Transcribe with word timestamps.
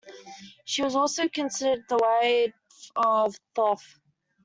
She 0.65 0.81
was 0.81 0.95
also 0.95 1.29
considered 1.29 1.85
the 1.87 1.97
wife 1.97 2.55
of 2.95 3.35
Thoth. 3.53 3.99